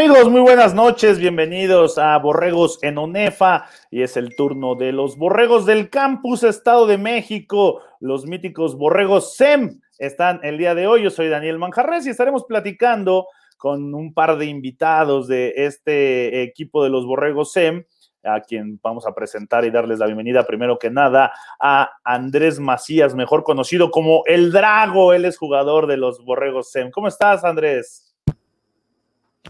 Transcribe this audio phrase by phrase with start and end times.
[0.00, 5.16] Amigos, muy buenas noches, bienvenidos a Borregos en Onefa y es el turno de los
[5.16, 11.02] Borregos del Campus Estado de México, los míticos Borregos SEM están el día de hoy.
[11.02, 13.26] Yo soy Daniel Manjarres y estaremos platicando
[13.56, 17.82] con un par de invitados de este equipo de los Borregos SEM
[18.22, 23.16] a quien vamos a presentar y darles la bienvenida primero que nada a Andrés Macías,
[23.16, 26.92] mejor conocido como El Drago, él es jugador de los Borregos SEM.
[26.92, 28.07] ¿Cómo estás, Andrés?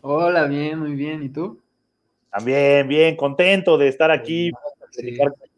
[0.02, 1.22] Hola, bien, muy bien.
[1.22, 1.60] ¿Y tú?
[2.30, 4.50] También, bien, contento de estar aquí,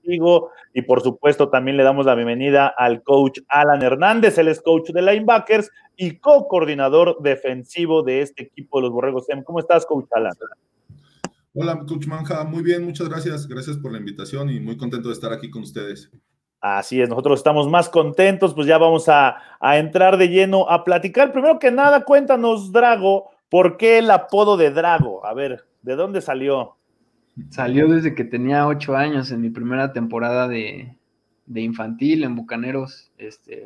[0.03, 0.51] contigo.
[0.73, 4.91] Y por supuesto, también le damos la bienvenida al coach Alan Hernández, él es coach
[4.91, 9.43] de linebackers y co-coordinador defensivo de este equipo de los Borregos SEM.
[9.43, 10.33] ¿Cómo estás, coach Alan?
[11.55, 12.45] Hola, coach Manja.
[12.45, 13.49] Muy bien, muchas gracias.
[13.49, 16.11] Gracias por la invitación y muy contento de estar aquí con ustedes.
[16.61, 20.85] Así es, nosotros estamos más contentos, pues ya vamos a, a entrar de lleno a
[20.85, 21.33] platicar.
[21.33, 25.27] Primero que nada, cuéntanos, Drago, ¿Por qué el apodo de Drago?
[25.27, 26.77] A ver, ¿de dónde salió?
[27.49, 30.97] Salió desde que tenía ocho años, en mi primera temporada de,
[31.53, 33.11] infantil en Bucaneros.
[33.19, 33.65] Este,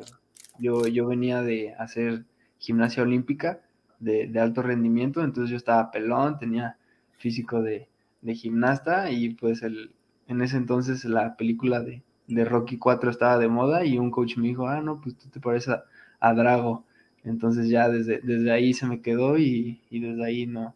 [0.57, 2.25] yo, yo venía de hacer
[2.57, 3.61] gimnasia olímpica
[3.99, 6.77] de, alto rendimiento, entonces yo estaba pelón, tenía
[7.17, 7.87] físico de,
[8.33, 9.93] gimnasta y pues el,
[10.27, 14.47] en ese entonces la película de, Rocky 4 estaba de moda y un coach me
[14.47, 15.75] dijo, ah, no, pues tú te pareces
[16.19, 16.84] a Drago.
[17.25, 20.75] Entonces ya desde, desde ahí se me quedó y, desde ahí no,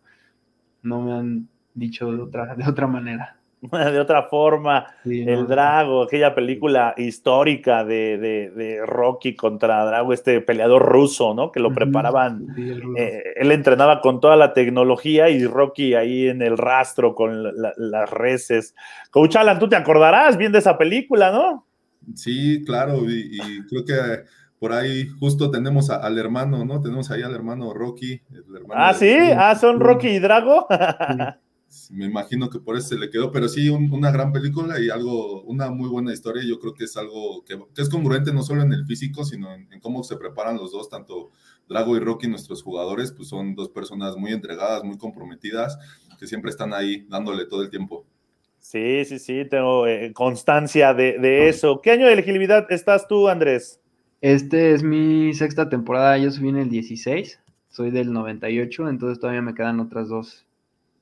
[0.82, 3.36] no me han dicho de otra, de otra manera.
[3.62, 11.34] De otra forma, el Drago, aquella película histórica de, Rocky contra Drago, este peleador ruso,
[11.34, 11.52] ¿no?
[11.52, 12.48] Que lo preparaban,
[12.96, 18.10] eh, él entrenaba con toda la tecnología y Rocky ahí en el rastro con las
[18.10, 18.76] reses.
[19.12, 21.66] Coach Alan, tú te acordarás bien de esa película, ¿no?
[22.16, 23.38] Sí, claro, y
[23.68, 24.24] creo que
[24.60, 26.82] por ahí justo tenemos al hermano, ¿no?
[26.82, 28.22] Tenemos ahí al hermano Rocky.
[28.72, 30.68] ah, sí, ah, son Rocky y Drago.
[31.92, 35.44] Me imagino que por eso se le quedó, pero sí, una gran película y algo,
[35.44, 36.44] una muy buena historia.
[36.44, 39.80] Yo creo que es algo que, es congruente no solo en el físico, sino en,
[39.80, 41.32] cómo se preparan los dos, tanto
[41.68, 45.78] Drago y Rocky, nuestros jugadores, pues son dos personas muy entregadas, muy comprometidas,
[46.20, 48.06] que siempre están ahí dándole todo el tiempo.
[48.58, 51.82] Sí, sí, sí, tengo eh, constancia de, de eso.
[51.82, 53.79] ¿Qué año de elegibilidad estás tú, Andrés?
[54.22, 59.42] Este es mi sexta temporada, yo subí en el 16, soy del 98, entonces todavía
[59.42, 60.46] me quedan otras dos.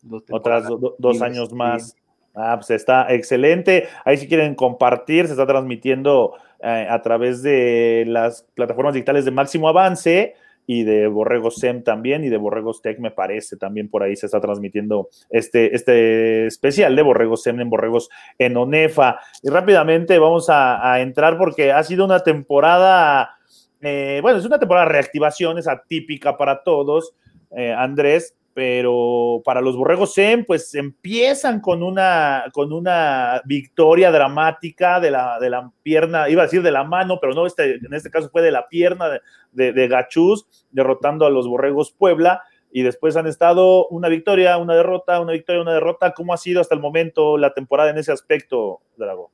[0.03, 0.67] dos otras
[1.00, 1.95] dos años más.
[2.35, 3.88] Ah, pues está excelente.
[4.06, 9.31] Ahí si quieren compartir, se está transmitiendo eh, a través de las plataformas digitales de
[9.31, 10.35] Máximo Avance
[10.67, 14.25] y de Borregos SEM también y de Borregos Tech me parece también por ahí se
[14.28, 19.19] está transmitiendo este, este especial de Borregos SEM en Borregos en Onefa.
[19.41, 23.38] Y rápidamente vamos a, entrar porque ha sido una temporada,
[23.81, 27.16] eh, bueno, es una temporada de reactivación, es atípica para todos,
[27.56, 35.00] eh, Andrés, pero para los Borregos SEM, pues empiezan con una, con una victoria dramática
[35.00, 37.94] de la, de la pierna, iba a decir de la mano, pero no, este, en
[37.94, 42.41] este caso fue de la pierna de, de, Gachús, derrotando a los Borregos Puebla,
[42.72, 46.16] y después han estado una victoria, una derrota, una victoria, una derrota.
[46.16, 49.29] ¿Cómo ha sido hasta el momento la temporada en ese aspecto, Drago?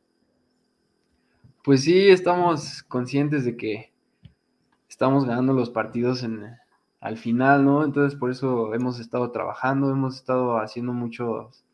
[1.63, 3.93] Pues sí, estamos conscientes de que
[4.89, 6.57] estamos ganando los partidos en,
[7.03, 7.83] al final, ¿no?
[7.83, 11.65] Entonces por eso hemos estado trabajando, hemos estado haciendo muchos,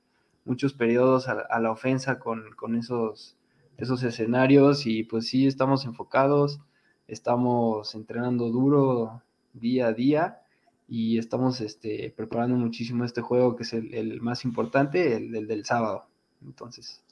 [0.44, 3.38] muchos periodos a, la ofensa con, esos,
[3.77, 6.62] esos escenarios y pues sí, estamos enfocados,
[7.07, 9.21] estamos entrenando duro
[9.54, 10.42] día a día
[10.88, 16.07] y estamos este, preparando muchísimo este juego que es el, más importante, el del sábado.
[16.42, 17.04] Entonces,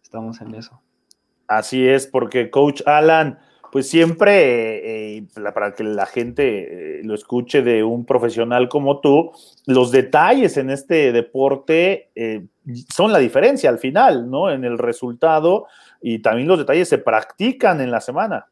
[0.00, 0.80] estamos en eso.
[1.48, 3.40] Así es, porque coach Alan,
[3.74, 9.32] pues siempre, eh, para que la gente eh, lo escuche de un profesional como tú,
[9.66, 12.46] los detalles en este deporte eh,
[12.94, 14.48] son la diferencia al final, ¿no?
[14.48, 15.66] En el resultado
[16.00, 18.46] y también los detalles se practican en la semana.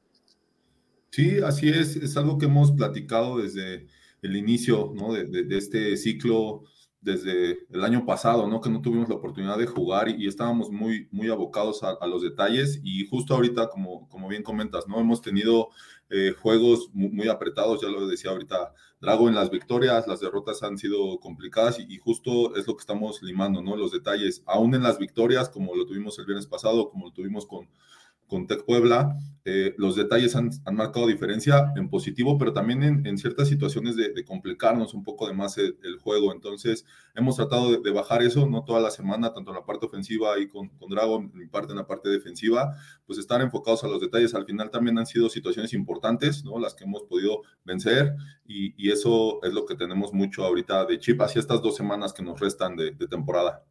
[1.11, 3.87] Sí, así es, es algo que hemos platicado desde
[4.23, 5.13] el inicio, ¿no?
[5.13, 6.65] de este ciclo
[7.02, 8.60] desde el año pasado, ¿no?
[8.60, 12.81] Que no tuvimos la oportunidad de jugar y, estábamos muy, muy abocados a, los detalles
[12.82, 15.00] y justo ahorita, como, como bien comentas, ¿no?
[15.00, 15.69] Hemos tenido
[16.10, 20.78] eh, juegos muy, apretados, ya lo decía ahorita Drago, en las victorias, las derrotas han
[20.78, 23.76] sido complicadas y, justo es lo que estamos limando, ¿no?
[23.76, 27.46] Los detalles, aún en las victorias, como lo tuvimos el viernes pasado, como lo tuvimos
[27.46, 27.69] con,
[28.32, 29.14] con Tec Puebla,
[29.44, 34.94] eh, los detalles han, marcado diferencia en positivo, pero también en, ciertas situaciones de, complicarnos
[34.94, 36.32] un poco más el, juego.
[36.32, 40.38] Entonces, hemos tratado de, bajar eso, no toda la semana, tanto en la parte ofensiva
[40.38, 40.88] y con, con
[41.34, 42.75] mi parte en la parte defensiva,
[43.05, 44.35] pues estar enfocados a los detalles.
[44.35, 46.58] Al final también han sido situaciones importantes, ¿no?
[46.58, 48.14] Las que hemos podido vencer
[48.46, 52.23] y, eso es lo que tenemos mucho ahorita de chip hacia estas dos semanas que
[52.23, 53.62] nos restan de temporada.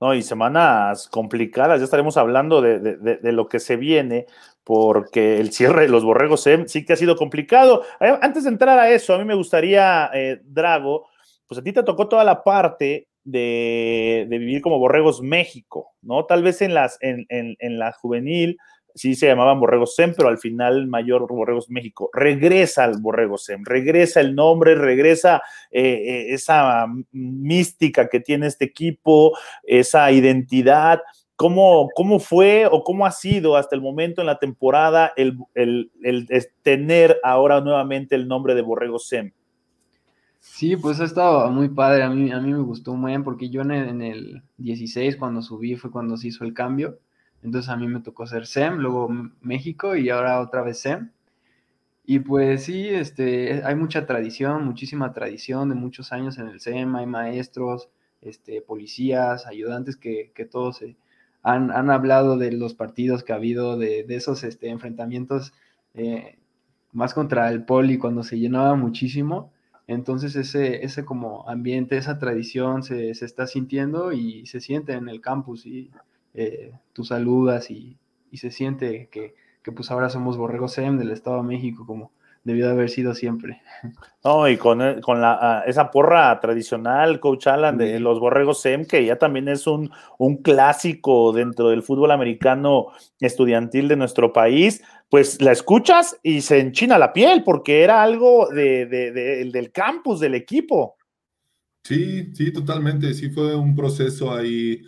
[0.00, 4.24] No, y semanas complicadas, ya estaremos hablando de, de, lo que se viene,
[4.64, 7.82] porque el cierre de los borregos sí que ha sido complicado.
[8.00, 11.06] Eh, antes de entrar a eso, a mí me gustaría, eh, Drago,
[11.46, 16.24] pues a ti te tocó toda la parte de, vivir como Borregos México, ¿no?
[16.24, 18.56] Tal vez en, las, en, en, en la juvenil
[18.94, 22.10] sí se llamaban Borregos SEM, pero al final el mayor Borregos México.
[22.12, 28.66] Regresa al Borrego SEM, regresa el nombre, regresa eh, eh, esa mística que tiene este
[28.66, 31.00] equipo, esa identidad.
[31.36, 35.38] ¿Cómo, ¿Cómo fue o cómo ha sido hasta el momento en la temporada el,
[36.62, 39.32] tener ahora nuevamente el nombre de Borregos SEM?
[40.38, 42.02] Sí, pues ha estado muy padre.
[42.02, 45.16] A mí, a mí me gustó muy bien porque yo en el, en el 16,
[45.16, 46.98] cuando subí, fue cuando se hizo el cambio
[47.42, 49.08] entonces a mí me tocó ser SEM, luego
[49.40, 51.10] México y ahora otra vez SEM.
[52.04, 56.96] Y pues sí, este, hay mucha tradición, muchísima tradición de muchos años en el SEM,
[56.96, 57.88] hay maestros,
[58.20, 60.80] este, policías, ayudantes que, todos
[61.42, 65.52] han, hablado de los partidos que ha habido, de, esos este, enfrentamientos
[65.94, 66.38] eh,
[66.92, 69.52] más contra el poli cuando se llenaba muchísimo.
[69.86, 75.08] Entonces ese, ese como ambiente, esa tradición se, se está sintiendo y se siente en
[75.08, 75.90] el campus y
[76.34, 77.96] eh, tú saludas y,
[78.32, 79.34] se siente que,
[79.72, 82.12] pues ahora somos Borregos SEM del Estado de México como
[82.44, 83.60] debió de haber sido siempre.
[84.22, 88.60] No, y con, eh, con la, ah, esa porra tradicional, Coach Alan, de los Borregos
[88.60, 92.88] SEM, que ya también es un, un clásico dentro del fútbol americano
[93.18, 98.48] estudiantil de nuestro país, pues la escuchas y se enchina la piel porque era algo
[98.50, 100.96] de, del campus, del equipo.
[101.82, 103.14] Sí, sí, totalmente.
[103.14, 104.82] Sí fue un proceso ahí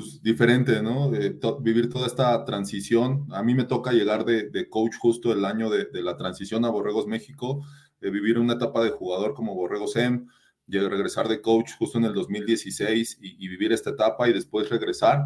[0.00, 1.10] pues diferente, ¿no?
[1.10, 3.26] De vivir toda esta transición.
[3.30, 7.06] A mí me toca llegar de, coach justo el año de, la transición a Borregos
[7.06, 7.64] México,
[8.00, 10.26] de vivir una etapa de jugador como Borregos M,
[10.66, 15.24] de regresar de coach justo en el 2016 y, vivir esta etapa y después regresar.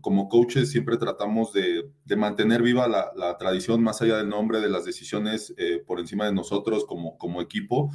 [0.00, 4.84] como coaches siempre tratamos de, mantener viva la, tradición más allá del nombre, de las
[4.84, 7.90] decisiones eh, por encima de nosotros como, como equipo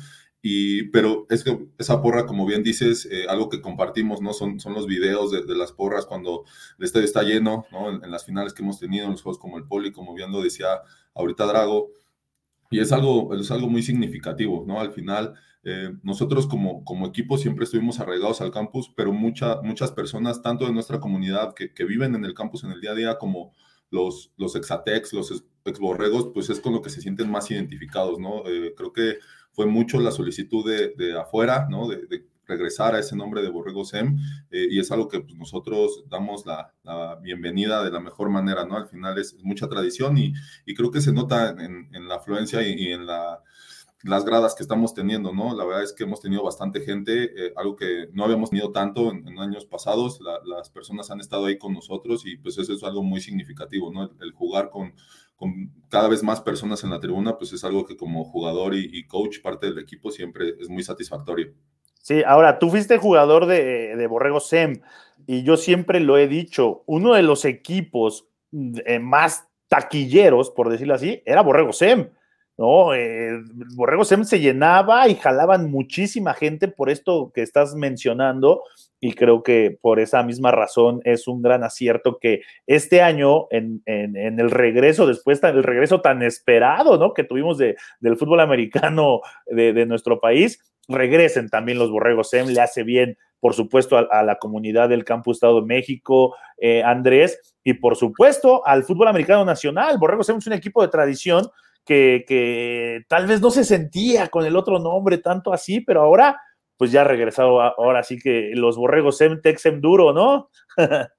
[0.92, 4.31] pero es que esa porra, como bien dices, eh, algo que compartimos, ¿no?
[4.31, 6.44] Son, son los videos de, las porras cuando
[6.77, 7.89] el estadio está lleno, ¿no?
[7.89, 10.42] En, las finales que hemos tenido, en los juegos como el Poli, como bien lo
[10.42, 10.68] decía
[11.15, 11.89] ahorita Drago.
[12.69, 14.80] Y es algo, es algo muy significativo, ¿no?
[14.80, 15.33] Al final,
[15.63, 20.65] eh, nosotros como, como equipo siempre estuvimos arraigados al campus, pero mucha, muchas personas, tanto
[20.65, 23.53] de nuestra comunidad que, que viven en el campus en el día a día, como
[23.89, 28.47] los, los exatex, los exborregos, pues es con lo que se sienten más identificados, ¿no?
[28.47, 29.18] Eh, creo que
[29.56, 31.88] fue mucho la solicitud de, afuera, ¿no?
[31.88, 34.19] De, regresar a ese nombre de Borrego SEM
[34.52, 36.72] eh, y es algo que pues, nosotros damos la,
[37.19, 38.78] bienvenida de la mejor manera, ¿no?
[38.78, 40.33] Al final es, mucha tradición y,
[40.76, 43.42] creo que se nota en, la afluencia y, en la,
[44.04, 45.57] las gradas que estamos teniendo, ¿no?
[45.57, 49.12] La verdad es que hemos tenido bastante gente, eh, algo que no habíamos tenido tanto
[49.12, 53.02] en, años pasados, las personas han estado ahí con nosotros y pues eso es algo
[53.02, 54.12] muy significativo, ¿no?
[54.21, 54.94] el jugar con
[55.35, 59.06] con cada vez más personas en la tribuna, pues es algo que como jugador y,
[59.07, 61.54] coach, parte del equipo, siempre es muy satisfactorio.
[62.01, 64.81] Sí, ahora tú fuiste jugador de, de Borrego SEM
[65.27, 68.27] y yo siempre lo he dicho, uno de los equipos
[68.85, 72.09] eh, más taquilleros, por decirlo así, era Borrego SEM.
[72.57, 72.94] ¿no?
[72.94, 73.42] Eh,
[73.75, 78.61] Borrego SEM se llenaba y jalaban muchísima gente por esto que estás mencionando
[79.06, 83.83] y creo que por esa misma razón es un gran acierto que este año en,
[83.85, 87.14] el regreso, después del regreso tan esperado, ¿no?
[87.14, 92.62] Que tuvimos de, del fútbol americano de, nuestro país, regresen también los Borregos SEM, le
[92.62, 97.76] hace bien por supuesto, a, la comunidad del Campus Estado de México, eh, Andrés, y
[97.76, 100.00] por supuesto al fútbol americano nacional.
[100.00, 101.47] Borregos SEM es un equipo de tradición
[101.85, 106.42] que, tal vez no se sentía con el otro nombre tanto así, pero ahora
[106.77, 110.49] pues ya ha regresado, ahora sí que los borregos Sem Sem duro, ¿no?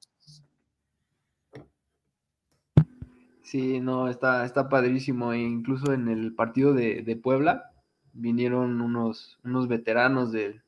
[3.43, 5.33] sí, no, está, está padrísimo.
[5.33, 7.73] E incluso en el partido de, Puebla
[8.13, 10.63] vinieron unos, unos veteranos del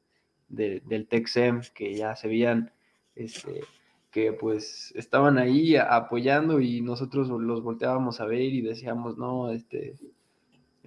[1.09, 2.73] Texem que ya se veían
[3.15, 3.63] este,
[4.11, 9.95] que pues estaban ahí apoyando y nosotros los volteábamos a ver y decíamos, no, este,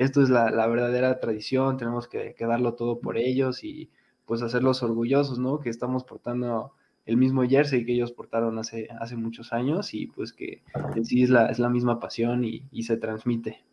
[0.04, 3.92] esto es la, verdadera tradición, tenemos que, darlo todo por ellos y
[4.26, 5.60] pues hacerlos orgullosos, ¿no?
[5.60, 6.74] Que estamos portando
[7.06, 10.64] el mismo jersey que ellos portaron hace, hace muchos años y pues que
[10.96, 13.64] en sí es la, es la misma pasión y, se transmite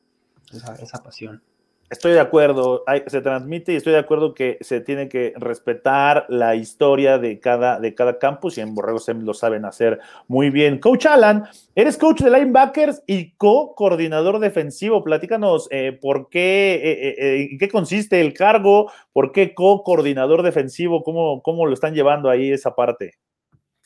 [0.53, 1.43] esa, esa pasión.
[1.91, 6.55] Estoy de acuerdo, se transmite y estoy de acuerdo que se tiene que respetar la
[6.55, 10.81] historia de cada, de cada campus y en Borrego Sem lo saben hacer muy bien.
[10.81, 15.03] Coach Alan, eres coach de linebackers y co-coordinador defensivo.
[15.03, 21.03] Platícanos eh, por qué, eh, eh, en qué consiste el cargo, por qué co-coordinador defensivo,
[21.03, 23.15] cómo, cómo lo están llevando ahí esa parte.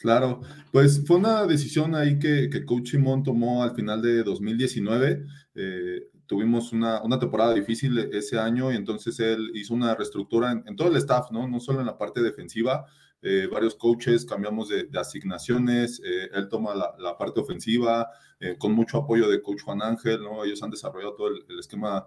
[0.02, 0.40] Claro,
[0.72, 5.22] pues fue una decisión ahí que, que Coach Simón tomó al final de 2019.
[5.54, 10.76] Eh, tuvimos una, una, temporada difícil ese año y entonces él hizo una reestructura en,
[10.76, 11.46] todo el staff, ¿no?
[11.46, 12.86] No solo en la parte defensiva,
[13.20, 18.08] eh, varios coaches cambiamos de, asignaciones, eh, él toma la, la parte ofensiva,
[18.40, 20.42] eh, con mucho apoyo de coach Juan Ángel, ¿no?
[20.42, 22.06] Ellos han desarrollado todo el, esquema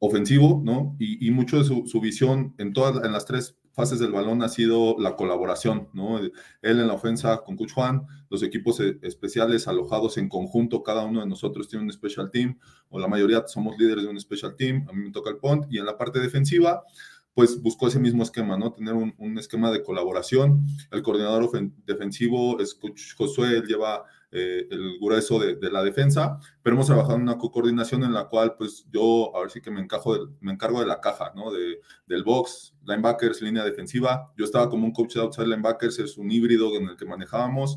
[0.00, 0.94] ofensivo, ¿no?
[0.98, 4.42] Y, y mucho de su, su, visión en todas, en las tres fases del balón
[4.42, 6.18] ha sido la colaboración, ¿no?
[6.18, 7.72] Él en la ofensa con Coach
[8.30, 12.58] los equipos e, especiales alojados en conjunto, cada uno de nosotros tiene un special team,
[12.90, 15.66] o la mayoría somos líderes de un special team, a mí me toca el punt,
[15.70, 16.84] y en la parte defensiva,
[17.34, 18.72] pues buscó ese mismo esquema, ¿no?
[18.72, 20.66] Tener un, un esquema de colaboración.
[20.90, 21.50] El coordinador
[21.86, 27.16] defensivo es Coach Josué, él lleva eh, el grueso de, la defensa, pero hemos trabajado
[27.16, 30.52] en una coordinación en la cual pues yo a ver si que me, encajo me
[30.52, 31.52] encargo de la caja, ¿no?
[31.52, 34.32] De, del box, linebackers, línea defensiva.
[34.38, 37.76] Yo estaba como un coach de outside linebackers, es un híbrido en el que manejábamos.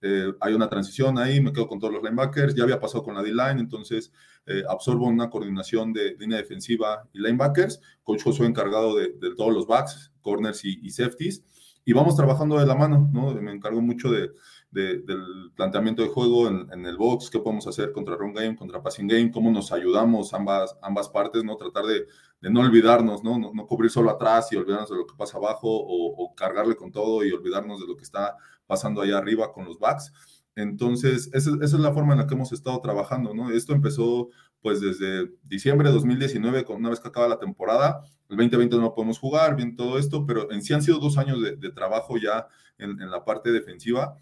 [0.00, 3.14] Eh, hay una transición ahí, me quedo con todos los linebackers, ya había pasado con
[3.14, 4.12] la D-line, entonces
[4.46, 9.66] eh, absorbo una coordinación de línea defensiva y linebackers, coach Josué encargado de, todos los
[9.66, 11.42] backs, corners y, y, safeties,
[11.84, 13.34] y vamos trabajando de la mano, ¿no?
[13.34, 14.30] Me encargo mucho de,
[14.70, 19.06] del planteamiento de juego en, el box, qué podemos hacer contra run game, contra passing
[19.06, 21.56] game, cómo nos ayudamos ambas, ambas partes, ¿no?
[21.56, 22.06] Tratar de,
[22.42, 23.38] no olvidarnos, ¿no?
[23.38, 23.66] ¿no?
[23.66, 27.32] cubrir solo atrás y olvidarnos de lo que pasa abajo o, cargarle con todo y
[27.32, 30.12] olvidarnos de lo que está pasando allá arriba con los backs.
[30.54, 33.50] Entonces, esa, esa, es la forma en la que hemos estado trabajando, ¿no?
[33.50, 34.28] Esto empezó
[34.60, 38.94] pues desde diciembre de 2019, con una vez que acaba la temporada, el 2020 no
[38.94, 42.48] podemos jugar, bien todo esto, pero en sí han sido dos años de, trabajo ya
[42.78, 44.16] en, en, la parte defensiva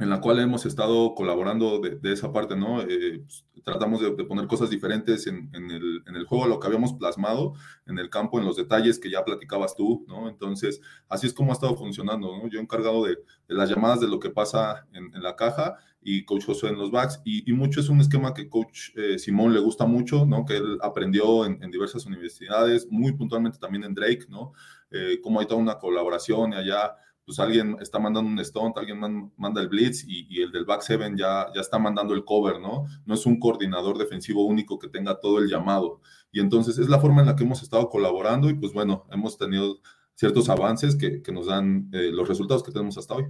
[0.00, 2.80] en la cual hemos estado colaborando de, esa parte, ¿no?
[2.80, 6.94] Eh, pues, tratamos de, poner cosas diferentes en, el, en, el, juego, lo que habíamos
[6.94, 7.52] plasmado
[7.86, 10.30] en el campo, en los detalles que ya platicabas tú, ¿no?
[10.30, 12.48] Entonces, así es como ha estado funcionando, ¿no?
[12.48, 16.70] Yo encargado de, las llamadas de lo que pasa en, la caja y Coach Josué
[16.70, 20.24] en los backs, y, mucho es un esquema que Coach eh, Simón le gusta mucho,
[20.24, 20.46] ¿no?
[20.46, 24.54] Que él aprendió en, diversas universidades, muy puntualmente también en Drake, ¿no?
[24.90, 26.96] Eh, como hay toda una colaboración y allá
[27.30, 28.98] pues alguien está mandando un stunt, alguien
[29.36, 32.86] manda el blitz y, el del back seven ya, está mandando el cover, ¿no?
[33.06, 36.00] No es un coordinador defensivo único que tenga todo el llamado.
[36.32, 39.38] Y entonces es la forma en la que hemos estado colaborando y pues bueno, hemos
[39.38, 39.78] tenido
[40.16, 43.26] ciertos avances que, nos dan eh, los resultados que tenemos hasta hoy.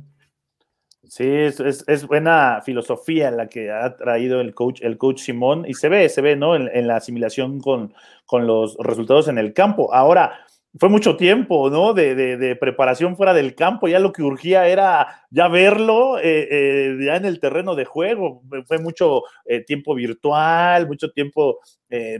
[1.06, 5.74] Sí, es, es, buena filosofía la que ha traído el coach, el coach Simón y
[5.74, 6.56] se ve, se ve, ¿no?
[6.56, 7.92] En, en la asimilación con,
[8.24, 9.92] con los resultados en el campo.
[9.92, 10.46] Ahora,
[10.78, 11.94] fue mucho tiempo, ¿no?
[11.94, 17.16] De, preparación fuera del campo, ya lo que urgía era ya verlo eh, eh, ya
[17.16, 21.58] en el terreno de juego, fue mucho eh, tiempo virtual, mucho tiempo,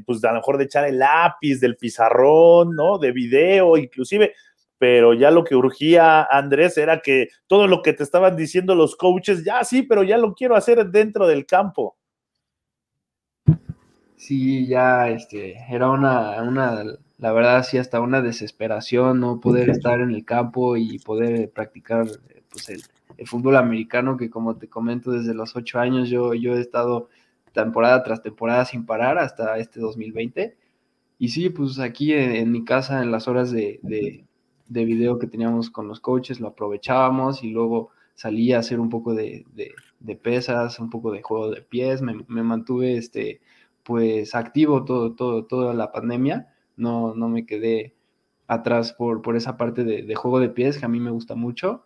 [0.04, 2.98] pues a lo mejor de echar el lápiz, del pizarrón, ¿no?
[2.98, 4.34] De video, inclusive,
[4.78, 8.96] pero ya lo que urgía, Andrés, era que todo lo que te estaban diciendo los
[8.96, 11.99] coaches, ya sí, pero ya lo quiero hacer dentro del campo.
[14.20, 16.84] Sí, ya, este, era una, una
[17.16, 22.06] la verdad sí hasta una desesperación no poder estar en el campo y poder practicar
[22.50, 22.82] pues, el,
[23.26, 27.08] fútbol americano que como te comento desde los ocho años yo, yo he estado
[27.52, 30.54] temporada tras temporada sin parar hasta este 2020
[31.18, 35.70] y sí pues aquí en, mi casa en las horas de, de, video que teníamos
[35.70, 39.46] con los coaches lo aprovechábamos y luego salía a hacer un poco de,
[39.98, 43.40] de pesas un poco de juego de pies me, me mantuve este
[43.90, 47.96] pues activo todo, todo, toda la pandemia no, no me quedé
[48.46, 51.82] atrás por, por esa parte de, juego de pies que a mí me gusta mucho.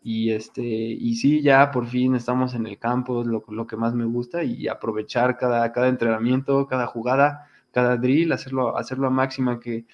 [0.00, 3.92] Y, este, y sí, ya por fin estamos en el campo, lo, lo que más
[3.92, 9.58] me gusta, y aprovechar cada, cada entrenamiento, cada jugada, cada drill, hacerlo, hacerlo a máxima
[9.58, 9.84] que,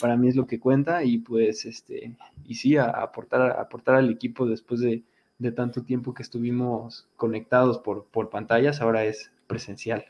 [0.00, 4.46] para mí es lo que cuenta y pues este y sí aportar aportar al equipo
[4.46, 5.04] después de,
[5.38, 10.04] de, tanto tiempo que estuvimos conectados por, por pantallas ahora es presencial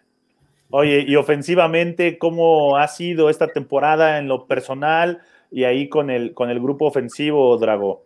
[0.71, 6.33] Oye, y ofensivamente, ¿cómo ha sido esta temporada en lo personal y ahí con el,
[6.33, 8.05] con el grupo ofensivo, Drago?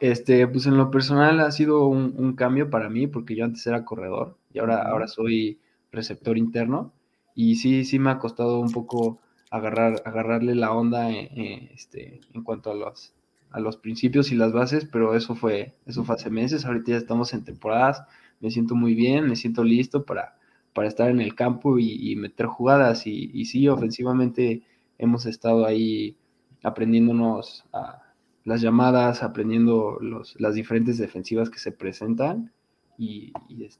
[0.00, 3.84] Este, pues en lo personal ha sido un, cambio para mí, porque yo antes era
[3.84, 5.60] corredor y ahora, ahora soy
[5.92, 6.92] receptor interno.
[7.34, 12.20] Y sí, sí me ha costado un poco agarrar, agarrarle la onda eh, eh, este,
[12.34, 13.14] en cuanto a los,
[13.50, 16.96] a los principios y las bases, pero eso fue, eso fue hace meses, ahorita ya
[16.96, 18.02] estamos en temporadas,
[18.40, 20.36] me siento muy bien, me siento listo para,
[20.72, 23.06] para estar en el campo y, meter jugadas.
[23.06, 24.62] Y, y, sí, ofensivamente
[24.98, 26.16] hemos estado ahí
[26.62, 28.02] aprendiéndonos a
[28.44, 32.52] las llamadas, aprendiendo los, las diferentes defensivas que se presentan
[32.98, 33.32] y,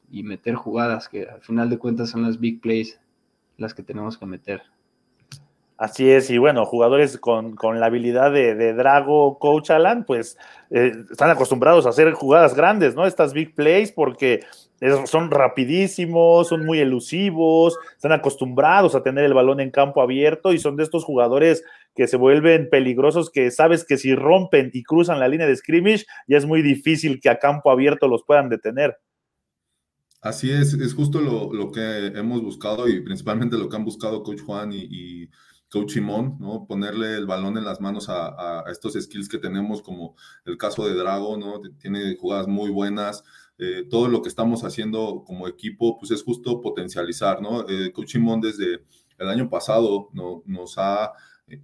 [0.09, 2.99] y, meter jugadas, que al final de cuentas son las big plays
[3.57, 4.61] las que tenemos que meter.
[5.77, 10.37] Así es, y bueno, jugadores con, la habilidad de, Drago, Coach Alan, pues
[10.69, 13.07] eh, están acostumbrados a hacer jugadas grandes, ¿no?
[13.07, 14.41] Estas big plays, porque
[15.05, 20.59] son rapidísimos, son muy elusivos, están acostumbrados a tener el balón en campo abierto y
[20.59, 21.63] son de estos jugadores
[21.95, 26.05] que se vuelven peligrosos, que sabes que si rompen y cruzan la línea de scrimmage,
[26.27, 28.97] ya es muy difícil que a campo abierto los puedan detener.
[30.21, 34.41] Así es, es justo lo, que hemos buscado y principalmente lo que han buscado Coach
[34.41, 35.29] Juan y
[35.71, 36.67] Coach Simón, ¿no?
[36.67, 40.93] Ponerle el balón en las manos a, estos skills que tenemos, como el caso de
[40.93, 41.61] Drago, ¿no?
[41.79, 43.23] Tiene jugadas muy buenas.
[43.63, 47.69] Eh, todo lo que estamos haciendo como equipo, pues es justo potencializar, ¿no?
[47.69, 48.83] Eh, Coach desde
[49.19, 51.13] el año pasado no, nos ha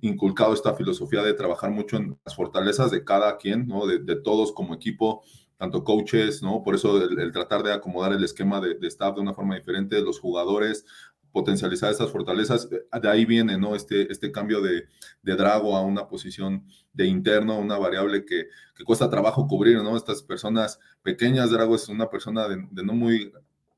[0.01, 3.87] inculcado esta filosofía de trabajar mucho en las fortalezas de cada quien, ¿no?
[3.87, 5.23] De, todos como equipo,
[5.57, 6.61] tanto coaches, ¿no?
[6.61, 9.99] Por eso el, tratar de acomodar el esquema de, de, staff de una forma diferente,
[9.99, 10.85] los jugadores,
[11.31, 12.69] potencializar esas fortalezas.
[12.69, 13.75] De ahí viene ¿no?
[13.75, 14.85] este, este cambio de,
[15.21, 19.95] de Drago a una posición de interno, una variable que, que, cuesta trabajo cubrir, ¿no?
[19.95, 23.31] Estas personas pequeñas, Drago es una persona de, no muy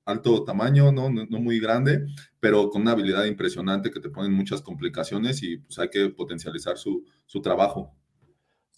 [0.06, 1.10] alto tamaño, ¿no?
[1.10, 1.40] ¿no?
[1.40, 2.08] muy grande,
[2.40, 6.78] pero con una habilidad impresionante que te ponen muchas complicaciones y pues hay que potencializar
[6.78, 7.94] su, su trabajo.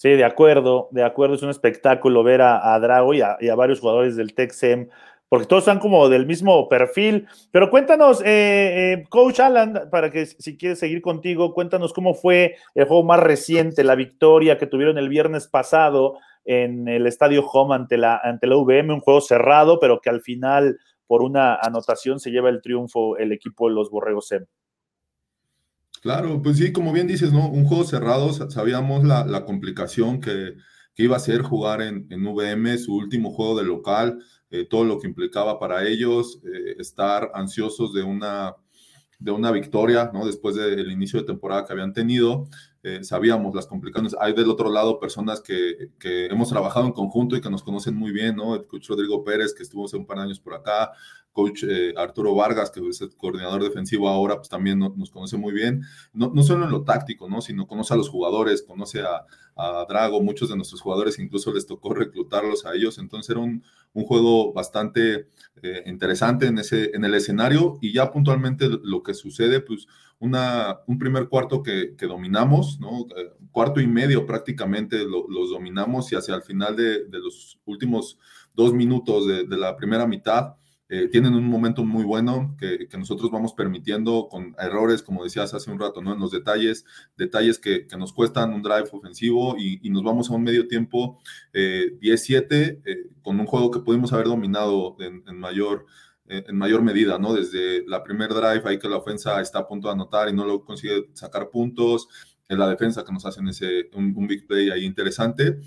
[0.02, 3.56] Sí, de acuerdo, de acuerdo, es un espectáculo ver a, Drago y a, y a,
[3.56, 4.90] varios jugadores del Texem
[5.32, 7.26] porque todos están como del mismo perfil.
[7.52, 8.26] Pero cuéntanos, eh,
[9.00, 13.22] eh, Coach Alan, para que si quieres seguir contigo, cuéntanos cómo fue el juego más
[13.22, 18.46] reciente, la victoria que tuvieron el viernes pasado en el Estadio Home ante la, ante
[18.46, 22.62] la UVM, un juego cerrado, pero que al final, por una anotación, se lleva el
[22.62, 24.46] triunfo el equipo de los Borregos SEM.
[26.02, 27.48] Claro, pues sí, como bien dices, ¿no?
[27.48, 30.56] Un juego cerrado, sabíamos la, complicación que,
[30.98, 34.20] iba a ser jugar en, en VM, su último juego de local
[34.52, 38.56] eh, todo lo que implicaba para ellos, eh, estar ansiosos de una,
[39.18, 40.26] de una victoria, ¿no?
[40.26, 42.48] Después del inicio de temporada que habían tenido,
[42.84, 44.16] eh, sabíamos las complicaciones.
[44.20, 47.96] Hay del otro lado personas que, que, hemos trabajado en conjunto y que nos conocen
[47.96, 48.56] muy bien, ¿no?
[48.56, 50.92] El coach Rodrigo Pérez, que estuvo hace un par de años por acá,
[51.32, 55.54] coach eh, Arturo Vargas, que es el coordinador defensivo ahora, pues también nos conoce muy
[55.54, 55.84] bien,
[56.14, 57.42] no, no, solo en lo táctico, ¿no?
[57.42, 61.66] sino conoce a los jugadores, conoce a, a, Drago, muchos de nuestros jugadores incluso les
[61.66, 65.28] tocó reclutarlos a ellos, entonces era un, un juego bastante
[65.62, 69.88] eh, interesante en, ese, en el escenario y ya puntualmente lo que sucede, pues
[70.20, 73.02] una, un primer cuarto que, que dominamos, ¿no?
[73.18, 78.18] Eh, cuarto y medio prácticamente los dominamos y hacia el final de, los últimos
[78.54, 80.56] dos minutos de la primera mitad,
[80.94, 85.72] eh, tienen un momento muy bueno que, nosotros vamos permitiendo con errores, como decías hace
[85.72, 86.14] un rato, ¿no?
[86.14, 86.84] En los detalles,
[87.16, 91.22] detalles que, nos cuestan un drive ofensivo y, nos vamos a un medio tiempo
[91.54, 95.86] 10-7 eh, eh, con un juego que pudimos haber dominado en, mayor
[96.26, 97.34] en mayor medida, ¿no?
[97.34, 100.46] Desde la primer drive, ahí que la ofensa está a punto de anotar y no
[100.46, 102.10] lo consigue sacar puntos,
[102.50, 105.58] en la defensa que nos hacen ese, un, un big play ahí interesante.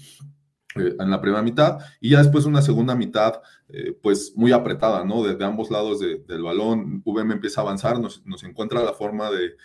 [0.77, 5.05] Eh, en la primera mitad y ya después una segunda mitad eh, pues muy apretada,
[5.05, 5.23] ¿no?
[5.23, 9.57] De, ambos lados del balón, VM empieza a avanzar, nos, encuentra la forma de,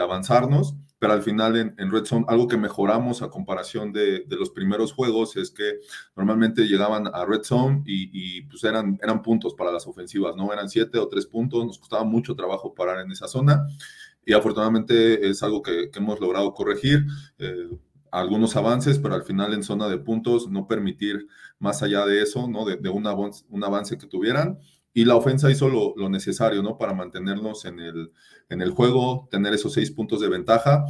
[0.00, 4.92] avanzarnos, pero al final en, Red Zone algo que mejoramos a comparación de, los primeros
[4.94, 5.80] juegos es que
[6.16, 10.50] normalmente llegaban a Red Zone y, pues eran, eran puntos para las ofensivas, ¿no?
[10.50, 13.66] Eran siete o tres puntos, nos costaba mucho trabajo parar en esa zona
[14.24, 17.06] y afortunadamente es algo que, hemos logrado corregir.
[17.38, 17.68] Eh,
[18.12, 21.26] algunos avances, pero al final en zona de puntos no permitir
[21.58, 22.64] más allá de eso, ¿no?
[22.64, 24.58] De, un, avance, un, avance, que tuvieran.
[24.94, 26.78] Y la ofensa hizo lo, necesario, ¿no?
[26.78, 28.12] Para mantenernos en el,
[28.48, 30.84] en el juego, tener esos seis puntos de ventaja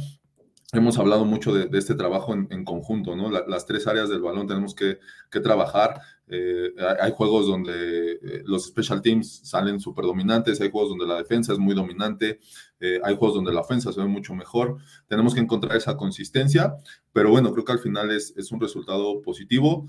[0.71, 3.31] hemos hablado mucho de, este trabajo en, conjunto, ¿no?
[3.31, 4.99] las tres áreas del balón tenemos que,
[5.41, 5.99] trabajar.
[6.27, 11.17] Eh, hay juegos donde eh, los special teams salen súper dominantes, hay juegos donde la
[11.17, 12.39] defensa es muy dominante,
[12.79, 14.77] eh, hay juegos donde la ofensa se ve mucho mejor.
[15.07, 16.75] Tenemos que encontrar esa consistencia,
[17.13, 19.87] pero bueno, creo que al final es, es un resultado positivo,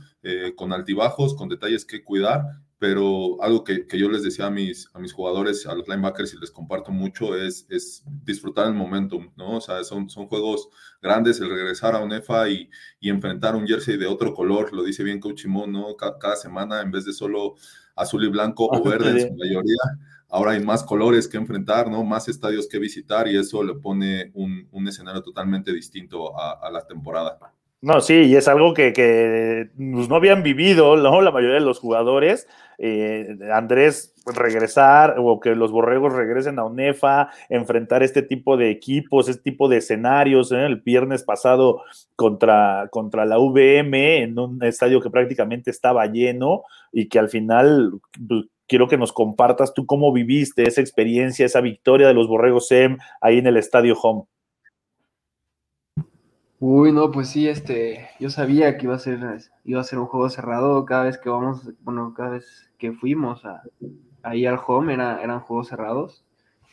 [0.56, 2.42] con altibajos, con detalles que cuidar
[2.80, 6.32] pero algo que, que, yo les decía a mis, a mis jugadores, a los linebackers,
[6.32, 9.58] y les comparto mucho, es, es disfrutar el momentum, ¿no?
[9.58, 10.70] O sea, son, son juegos
[11.02, 15.04] grandes, el regresar a UNEFA y, y enfrentar un jersey de otro color, lo dice
[15.04, 15.94] bien Coach Simón, ¿no?
[15.94, 17.56] Cada, semana, en vez de solo
[17.96, 19.76] azul y blanco o verde en su mayoría,
[20.30, 22.04] ahora hay más colores que enfrentar, ¿no?
[22.04, 26.70] Más estadios que visitar y eso le pone un, un escenario totalmente distinto a, a
[26.70, 27.38] la temporada.
[27.82, 31.22] No, sí, y es algo que, que pues, no habían vivido ¿no?
[31.22, 32.46] la mayoría de los jugadores.
[32.76, 39.30] Eh, Andrés regresar o que los borregos regresen a UNEFA, enfrentar este tipo de equipos,
[39.30, 40.52] este tipo de escenarios.
[40.52, 40.66] ¿eh?
[40.66, 41.82] El viernes pasado
[42.16, 47.92] contra, contra la VM en un estadio que prácticamente estaba lleno y que al final
[48.28, 52.68] pues, quiero que nos compartas tú cómo viviste esa experiencia, esa victoria de los borregos
[52.68, 54.22] SEM ahí en el estadio Home.
[56.60, 59.18] Uy, no, pues sí, este, yo sabía que iba a ser,
[59.64, 63.44] iba a ser un juego cerrado cada vez que vamos, bueno, cada vez que fuimos
[63.44, 63.62] a,
[64.22, 66.24] ahí al home era, eran juegos cerrados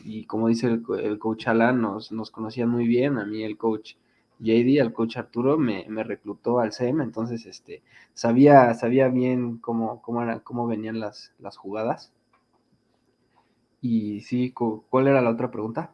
[0.01, 3.93] y como dice el, coach Alan, nos, nos conocía muy bien, a mí el coach
[4.39, 7.81] JD, el coach Arturo, me, me reclutó al SEM, entonces este,
[8.13, 12.11] sabía, sabía bien cómo, cómo, era, cómo venían las, las jugadas.
[13.81, 15.91] Y sí, ¿cuál era la otra pregunta?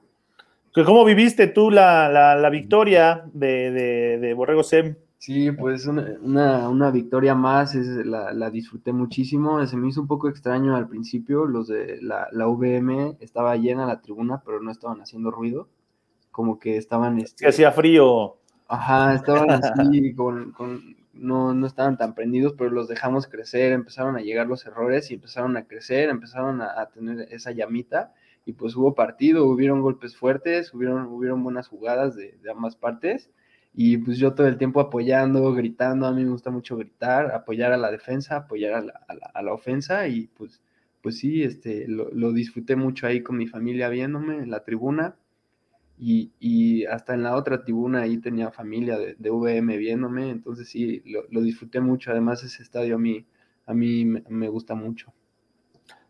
[0.73, 4.95] ¿Cómo viviste tú la, victoria de, de, Borrego Sem?
[5.19, 9.65] Sí, pues una, una, victoria más, es, la, disfruté muchísimo.
[9.67, 13.86] Se me hizo un poco extraño al principio, los de la, la VM estaba llena
[13.86, 15.67] la tribuna, pero no estaban haciendo ruido.
[16.33, 17.19] Como que estaban...
[17.19, 18.35] Este, hacía frío.
[18.67, 20.53] Ajá, estaban así, con,
[21.13, 25.13] no, no estaban tan prendidos, pero los dejamos crecer, empezaron a llegar los errores y
[25.13, 28.11] empezaron a crecer, empezaron a, a tener esa llamita
[28.45, 33.29] y pues hubo partido, hubieron golpes fuertes, hubieron, hubieron buenas jugadas de, ambas partes
[33.73, 37.71] y pues yo todo el tiempo apoyando, gritando, a mí me gusta mucho gritar, apoyar
[37.71, 38.93] a la defensa, apoyar a la,
[39.33, 40.61] a la, ofensa y pues,
[41.01, 45.15] pues sí, este, lo, disfruté mucho ahí con mi familia viéndome en la tribuna
[46.03, 51.01] y, hasta en la otra tribuna ahí tenía familia de, de VM viéndome, entonces sí,
[51.05, 53.25] lo, disfruté mucho, además ese estadio a mí,
[53.65, 55.13] a mí me gusta mucho.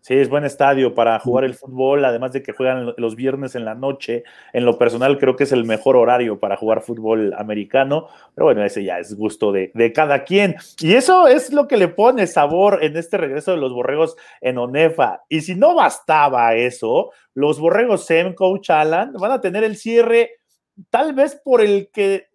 [0.04, 3.64] Sí, es buen estadio para jugar el fútbol, además de que juegan los viernes en
[3.64, 4.26] la noche.
[4.52, 8.66] En lo personal creo que es el mejor horario para jugar fútbol americano, pero bueno,
[8.66, 10.58] ese ya es gusto de, cada quien.
[10.82, 14.58] Y eso es lo que le pone sabor en este regreso de los borregos en
[14.58, 15.22] Onefa.
[15.30, 20.32] Y si no bastaba eso, los borregos Sem, Coach Alan, van a tener el cierre
[20.90, 22.28] tal vez por el que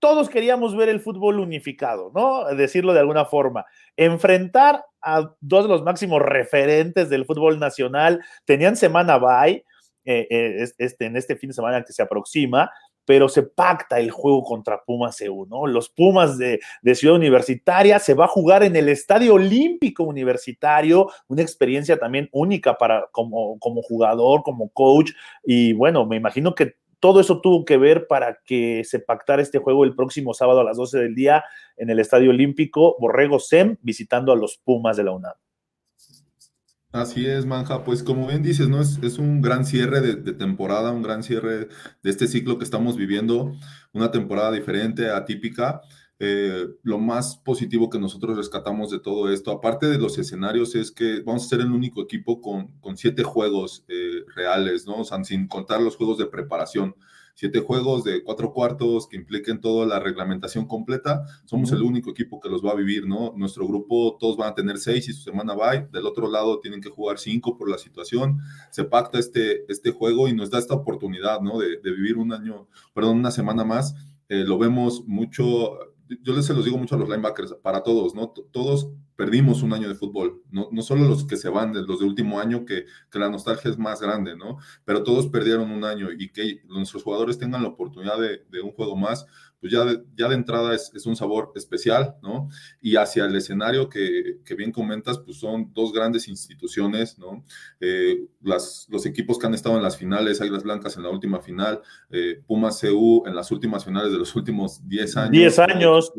[0.00, 2.46] todos queríamos ver el fútbol unificado, ¿no?
[2.56, 3.66] Decirlo de alguna forma.
[3.96, 8.24] Enfrentar a dos de los máximos referentes del fútbol nacional.
[8.44, 9.64] Tenían semana bye
[10.04, 12.70] eh, eh, este, en este fin de semana que se aproxima,
[13.04, 15.66] pero se pacta el juego contra Pumas EU, ¿no?
[15.66, 16.60] Los Pumas de,
[16.94, 22.78] Ciudad Universitaria se va a jugar en el Estadio Olímpico Universitario, una experiencia también única
[22.78, 25.10] para como jugador, como coach,
[25.44, 29.58] y bueno, me imagino que todo eso tuvo que ver para que se pactara este
[29.58, 31.44] juego el próximo sábado a las 12 del día
[31.76, 35.34] en el Estadio Olímpico, Borrego Sem visitando a los Pumas de la UNAM.
[36.92, 37.84] Así es, Manja.
[37.84, 38.80] Pues como bien dices, ¿no?
[38.80, 41.68] Es, es un gran cierre de, temporada, un gran cierre
[42.02, 43.54] de este ciclo que estamos viviendo,
[43.92, 45.82] una temporada diferente, atípica.
[46.22, 50.92] Eh, lo más positivo que nosotros rescatamos de todo esto, aparte de los escenarios, es
[50.92, 55.00] que vamos a ser el único equipo con, con siete juegos eh, reales, ¿no?
[55.00, 56.94] O sea, sin contar los juegos de preparación.
[57.34, 61.22] Siete juegos de cuatro cuartos que impliquen toda la reglamentación completa.
[61.46, 63.32] Somos el único equipo que los va a vivir, ¿no?
[63.34, 65.74] Nuestro grupo, todos van a tener seis y su semana va.
[65.74, 68.40] Del otro lado tienen que jugar cinco por la situación.
[68.70, 71.58] Se pacta este, este juego y nos da esta oportunidad, ¿no?
[71.58, 73.94] De, de vivir un año, perdón, una semana más.
[74.28, 75.78] Eh, lo vemos mucho
[76.22, 78.30] yo les se los digo mucho a los linebackers, para todos, ¿no?
[78.50, 78.90] Todos
[79.20, 82.40] perdimos un año de fútbol, no, no solo los que se van, los de último
[82.40, 84.56] año, que, que, la nostalgia es más grande, ¿no?
[84.86, 88.72] Pero todos perdieron un año y que nuestros jugadores tengan la oportunidad de, de un
[88.72, 89.26] juego más,
[89.60, 92.48] pues ya de, ya de entrada es, es, un sabor especial, ¿no?
[92.80, 97.44] Y hacia el escenario que, que bien comentas, pues son dos grandes instituciones, ¿no?
[97.78, 101.42] Eh, las, los equipos que han estado en las finales, Águilas Blancas en la última
[101.42, 105.32] final, eh, Pumas CU en las últimas finales de los últimos 10 años.
[105.32, 106.12] 10 años.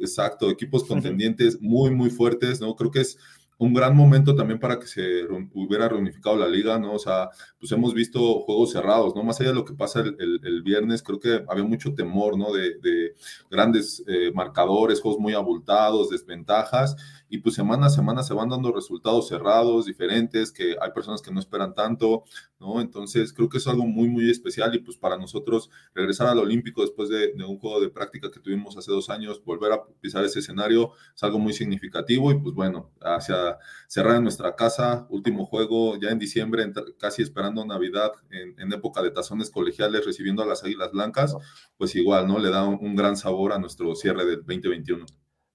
[0.00, 2.74] Exacto, equipos contendientes muy, muy fuertes, ¿no?
[2.74, 3.18] Creo que es
[3.58, 6.94] un gran momento también para que se hubiera reunificado la liga, ¿no?
[6.94, 9.22] O sea, pues hemos visto juegos cerrados, ¿no?
[9.22, 12.50] Más allá de lo que pasa el, viernes, creo que había mucho temor, ¿no?
[12.54, 13.14] De,
[13.50, 16.96] grandes eh, marcadores, juegos muy abultados, desventajas,
[17.30, 21.30] y pues semana a semana se van dando resultados cerrados, diferentes, que hay personas que
[21.30, 22.24] no esperan tanto,
[22.58, 22.80] ¿no?
[22.80, 26.82] Entonces creo que es algo muy, muy especial y pues para nosotros regresar al Olímpico
[26.82, 30.40] después de, un juego de práctica que tuvimos hace dos años, volver a pisar ese
[30.40, 35.96] escenario es algo muy significativo y pues bueno, hacia cerrar en nuestra casa, último juego
[36.00, 40.92] ya en diciembre, casi esperando Navidad en, época de tazones colegiales, recibiendo a las Águilas
[40.92, 41.36] Blancas,
[41.76, 42.38] pues igual, ¿no?
[42.38, 45.06] Le da un gran sabor a nuestro cierre del 2021.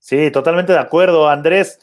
[0.05, 1.79] Sí, totalmente de acuerdo, Andrés.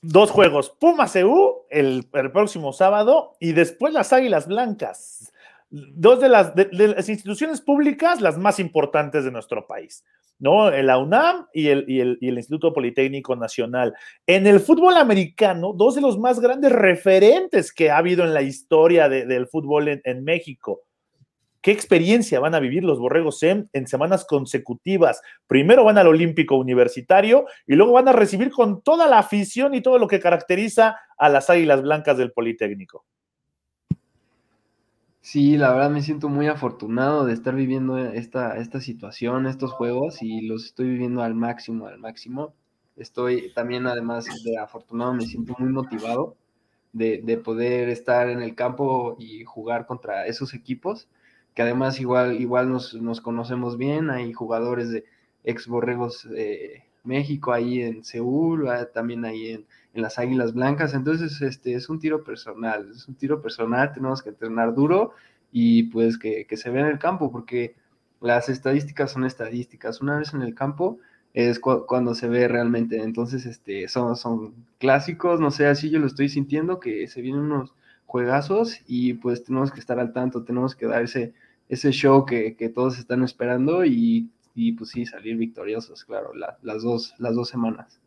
[0.00, 5.30] Dos juegos, Pumas EU el, próximo sábado y después las Águilas Blancas.
[5.68, 10.06] Dos de las, instituciones públicas, las más importantes de nuestro país.
[10.38, 10.70] ¿no?
[10.70, 13.92] La UNAM y el, y el, Instituto Politécnico Nacional.
[14.26, 18.40] En el fútbol americano, dos de los más grandes referentes que ha habido en la
[18.40, 20.80] historia del fútbol en, México.
[21.64, 25.22] ¿Qué experiencia van a vivir los Borregos en semanas consecutivas?
[25.46, 29.80] Primero van al Olímpico Universitario y luego van a recibir con toda la afición y
[29.80, 33.06] todo lo que caracteriza a las Águilas Blancas del Politécnico.
[35.22, 40.20] Sí, la verdad me siento muy afortunado de estar viviendo esta, esta situación, estos juegos,
[40.20, 42.52] y los estoy viviendo al máximo, al máximo.
[42.94, 46.36] Estoy también, además de afortunado, me siento muy motivado
[46.92, 51.08] de, de poder estar en el campo y jugar contra esos equipos,
[51.54, 55.04] que además igual, igual nos, nos conocemos bien, hay jugadores de
[55.44, 60.94] ex Borregos de México ahí en Seúl, ah, también ahí en, en las Águilas Blancas.
[60.94, 65.12] Entonces, este es un tiro personal, es un tiro personal, tenemos que entrenar duro
[65.52, 67.76] y pues que, se vea en el campo, porque
[68.20, 70.00] las estadísticas son estadísticas.
[70.00, 70.98] Una vez en el campo
[71.32, 73.00] es cuando se ve realmente.
[73.02, 77.42] Entonces, este, son, son clásicos, no sé, así yo lo estoy sintiendo, que se vienen
[77.42, 77.74] unos
[78.06, 81.34] juegazos y pues tenemos que estar al tanto, tenemos que dar ese,
[81.68, 84.30] ese show que, todos están esperando y,
[84.76, 88.00] pues sí, salir victoriosos, claro, las, dos, las dos semanas.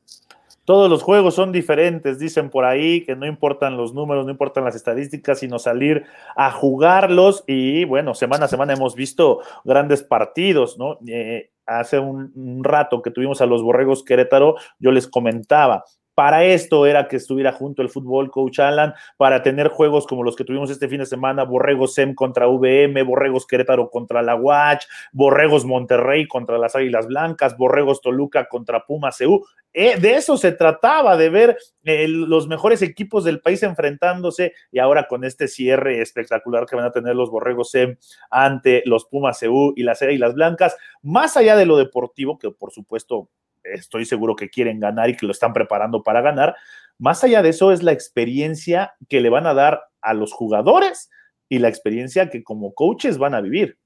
[0.66, 4.66] Todos los juegos son diferentes, dicen por ahí, que no importan los números, no importan
[4.66, 6.04] las estadísticas, sino salir
[6.36, 7.46] a jugarlos.
[7.48, 11.00] Y bueno, semana a semana hemos visto grandes partidos, ¿no?
[11.08, 15.86] Eh, hace un, un, rato que tuvimos a los Borregos Querétaro, yo les comentaba,
[16.18, 20.36] para esto era que estuviera junto el fútbol, coach Alan, para tener juegos como los
[20.36, 24.86] que tuvimos este fin de semana, Borregos SEM contra VM, Borregos Querétaro contra la Watch,
[25.12, 29.46] Borregos Monterrey contra las Águilas Blancas, Borregos Toluca contra Puma CU.
[29.72, 34.80] Eh, de eso se trataba, de ver eh, los mejores equipos del país enfrentándose y
[34.80, 37.96] ahora con este cierre espectacular que van a tener los Borregos SEM
[38.32, 42.72] ante los Pumas CU y las Águilas Blancas, más allá de lo deportivo, que por
[42.72, 43.30] supuesto
[43.74, 46.56] estoy seguro que quieren ganar y que lo están preparando para ganar.
[47.00, 51.10] Más allá de eso es la experiencia que le van a dar a los jugadores
[51.50, 53.78] y la experiencia que como coaches van a vivir.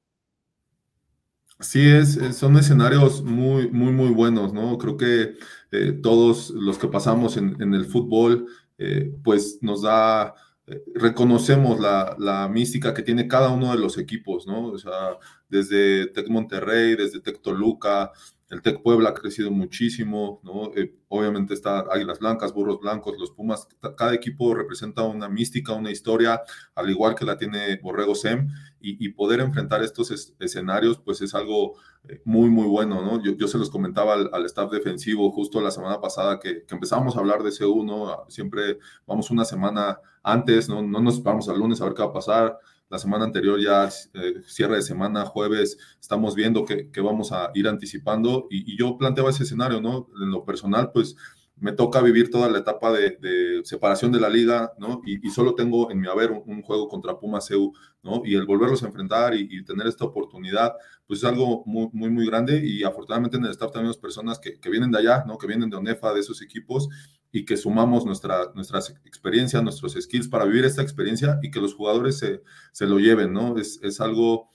[1.62, 4.78] Sí, es, son escenarios muy, muy, muy buenos, ¿no?
[4.80, 5.36] Creo que
[5.72, 8.48] eh, todos los que pasamos en, el fútbol,
[8.80, 10.34] eh, pues nos da,
[10.66, 14.70] eh, reconocemos la, la, mística que tiene cada uno de los equipos, ¿no?
[14.70, 15.18] O sea,
[15.50, 18.12] desde Tec Monterrey, desde Tec Toluca,
[18.52, 20.74] el Tec Puebla ha crecido muchísimo, ¿no?
[20.76, 23.66] Eh, obviamente está Águilas Blancas, Burros Blancos, los Pumas.
[23.96, 26.42] Cada equipo representa una mística, una historia,
[26.76, 28.50] al igual que la tiene Borrego Sem.
[28.82, 31.76] Y, poder enfrentar estos escenarios, pues es algo
[32.10, 33.22] eh, muy, muy bueno, ¿no?
[33.22, 37.20] Yo, se los comentaba al, staff defensivo justo la semana pasada que, que empezamos a
[37.20, 38.26] hablar de ese uno.
[38.28, 40.82] Siempre vamos una semana antes, ¿no?
[40.82, 42.60] No nos vamos al lunes a ver qué va a pasar
[42.92, 47.68] la semana anterior ya eh, cierre de semana, jueves, estamos viendo que, vamos a ir
[47.68, 50.10] anticipando y, yo planteaba ese escenario, ¿no?
[50.22, 51.16] En lo personal, pues
[51.62, 55.02] me toca vivir toda la etapa de, separación de la liga, ¿no?
[55.06, 57.72] Y, solo tengo en mi haber un, juego contra Puma CEU,
[58.04, 58.24] ¿no?
[58.26, 60.74] Y el volverlos a enfrentar y, tener esta oportunidad,
[61.06, 64.70] pues es algo muy, muy, grande y afortunadamente en el staff tenemos personas que, que
[64.72, 65.38] vienen de allá, ¿no?
[65.38, 66.90] Que vienen de ONEFA, de esos equipos
[67.32, 71.76] y que sumamos nuestra, nuestras experiencias, nuestros skills para vivir esta experiencia y que los
[71.76, 73.58] jugadores se, se lo lleven, ¿no?
[73.58, 74.50] Es, es algo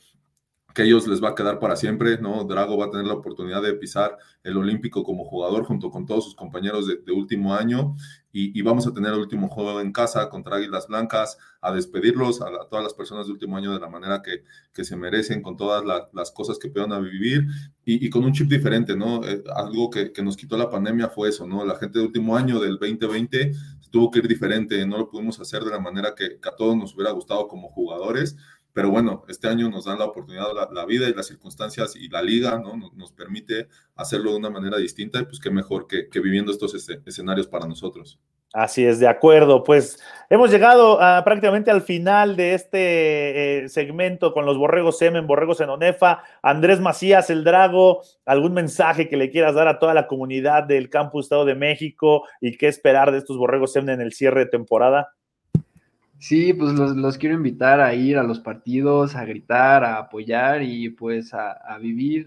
[0.76, 2.44] que a ellos les va a quedar para siempre, ¿no?
[2.44, 6.24] Drago va a tener la oportunidad de pisar el Olímpico como jugador junto con todos
[6.24, 7.94] sus compañeros de, último año
[8.30, 12.50] y, vamos a tener el último juego en casa contra Águilas Blancas, a despedirlos a,
[12.68, 14.42] todas las personas de último año de la manera que,
[14.74, 17.46] que se merecen, con todas las cosas que puedan vivir
[17.86, 19.24] y, con un chip diferente, ¿no?
[19.24, 21.64] Eh, algo que, que, nos quitó la pandemia fue eso, ¿no?
[21.64, 23.52] La gente de último año del 2020
[23.90, 26.76] tuvo que ir diferente, no lo pudimos hacer de la manera que, que a todos
[26.76, 28.36] nos hubiera gustado como jugadores
[28.76, 32.20] pero bueno, este año nos dan la oportunidad, la, vida y las circunstancias y la
[32.20, 32.76] liga ¿no?
[32.94, 37.46] nos, permite hacerlo de una manera distinta y pues qué mejor que, viviendo estos escenarios
[37.46, 38.20] para nosotros.
[38.52, 39.64] Así es, de acuerdo.
[39.64, 45.62] Pues hemos llegado prácticamente al final de este eh, segmento con los Borregos Semen, Borregos
[45.62, 46.22] en Onefa.
[46.42, 50.90] Andrés Macías, el Drago, ¿algún mensaje que le quieras dar a toda la comunidad del
[50.90, 54.50] Campus Estado de México y qué esperar de estos Borregos Semen en el cierre de
[54.50, 55.14] temporada?
[56.18, 60.88] Sí, pues los, quiero invitar a ir a los partidos, a gritar, a apoyar y
[60.88, 62.26] pues a, vivir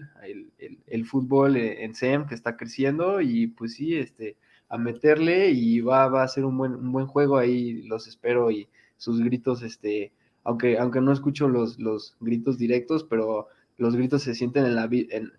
[0.86, 4.36] el, fútbol en SEM que está creciendo y pues sí, este,
[4.68, 8.50] a meterle y va, va a ser un buen, un buen juego ahí, los espero
[8.50, 10.12] y sus gritos, este,
[10.44, 14.88] aunque, aunque no escucho los, los gritos directos, pero los gritos se sienten en la,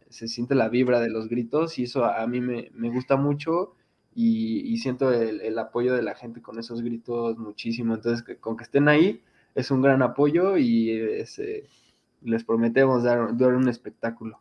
[0.09, 3.75] se siente la vibra de los gritos y eso a, mí me, me gusta mucho
[4.13, 7.95] y, siento el, apoyo de la gente con esos gritos muchísimo.
[7.95, 9.21] Entonces, con que estén ahí
[9.55, 11.23] es un gran apoyo y
[12.21, 14.37] les prometemos dar, dar un espectáculo.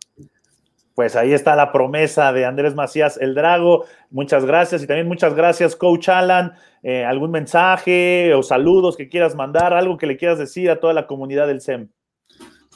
[0.95, 3.85] Pues ahí está la promesa de Andrés Macías el Drago.
[4.11, 6.53] Muchas gracias y también muchas gracias, Coach Alan.
[6.83, 9.73] Eh, ¿Algún mensaje o saludos que quieras mandar?
[9.73, 11.89] ¿Algo que le quieras decir a toda la comunidad del SEM?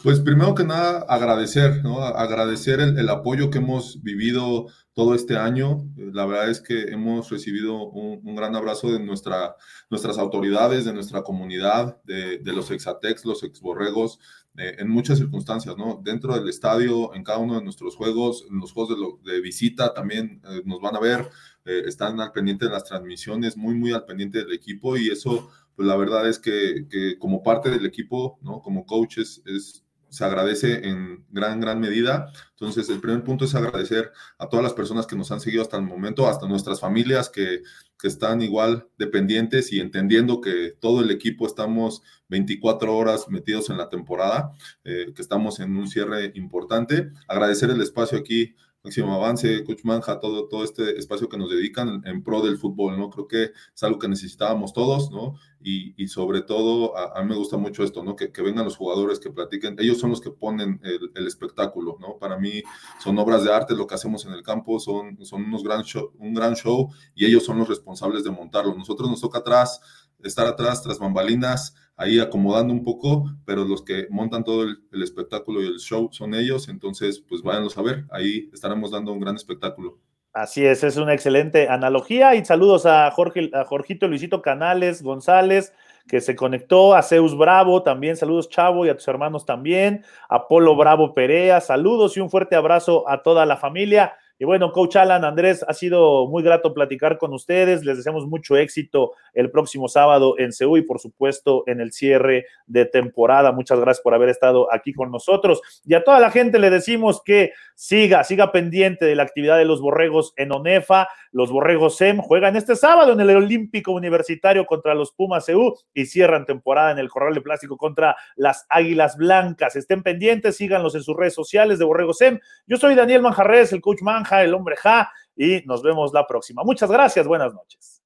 [0.05, 2.01] Pues primero que nada, agradecer, ¿no?
[2.03, 5.88] Agradecer el, apoyo que hemos vivido todo este año.
[5.97, 9.57] La verdad es que hemos recibido un, gran abrazo de nuestra,
[9.88, 14.19] nuestras autoridades, de nuestra comunidad, de, los exatex, los exborregos,
[14.59, 16.03] eh, en muchas circunstancias, ¿no?
[16.05, 20.43] Dentro del estadio, en cada uno de nuestros juegos, en los juegos de, visita también
[20.45, 21.31] eh, nos van a ver,
[21.64, 25.51] eh, están al pendiente de las transmisiones, muy, muy al pendiente del equipo y eso,
[25.75, 28.61] pues la verdad es que, que como parte del equipo, ¿no?
[28.61, 29.84] Como coaches, es
[30.14, 32.33] se agradece en gran, gran medida.
[32.50, 35.77] Entonces, el primer punto es agradecer a todas las personas que nos han seguido hasta
[35.77, 37.62] el momento, hasta nuestras familias que,
[37.98, 43.77] que están igual dependientes y entendiendo que todo el equipo estamos 24 horas metidos en
[43.77, 44.53] la temporada,
[44.85, 47.11] eh, que estamos en un cierre importante.
[47.27, 52.03] Agradecer el espacio aquí máximo avance, Coach Manja, todo, todo este espacio que nos dedican
[52.05, 53.09] en, pro del fútbol, ¿no?
[53.09, 53.44] Creo que
[53.75, 55.37] es algo que necesitábamos todos, ¿no?
[55.62, 58.14] Y, y sobre todo, a, mí me gusta mucho esto, ¿no?
[58.14, 61.97] Que, que, vengan los jugadores, que platiquen, ellos son los que ponen el, el, espectáculo,
[61.99, 62.18] ¿no?
[62.18, 62.62] Para mí
[63.03, 66.12] son obras de arte lo que hacemos en el campo, son, son unos gran show,
[66.18, 68.75] un gran show y ellos son los responsables de montarlo.
[68.75, 69.81] Nosotros nos toca atrás,
[70.23, 75.62] estar atrás, tras bambalinas, ahí acomodando un poco, pero los que montan todo el, espectáculo
[75.62, 79.37] y el show son ellos, entonces pues váyanlos a ver, ahí estaremos dando un gran
[79.37, 79.98] espectáculo.
[80.33, 85.72] Así es, es una excelente analogía y saludos a Jorge, a Jorgito Luisito Canales González,
[86.09, 90.46] que se conectó, a Zeus Bravo también, saludos Chavo y a tus hermanos también, a
[90.48, 94.14] Bravo Perea, saludos y un fuerte abrazo a toda la familia.
[94.38, 97.85] Y bueno, Coach Alan, Andrés, ha sido muy grato platicar con ustedes.
[97.85, 102.47] Les deseamos mucho éxito el próximo sábado en Seúl y por supuesto en el cierre
[102.66, 103.53] de temporada.
[103.53, 105.62] Muchas gracias por haber estado aquí con nosotros.
[105.85, 109.65] Y a toda la gente le decimos que siga, siga pendiente de la actividad de
[109.65, 111.09] los borregos en ONEFA.
[111.33, 116.07] Los borregos SEM juegan este sábado en el Olímpico Universitario contra los Pumas CEU y
[116.07, 119.77] cierran temporada en el Corral de Plástico contra las Águilas Blancas.
[119.77, 122.39] Estén pendientes, síganlos en sus redes sociales de Borregos SEM.
[122.67, 126.63] Yo soy Daniel Manjarres, el coach Man el hombre Ja, y nos vemos la próxima.
[126.65, 128.04] Muchas gracias, buenas noches.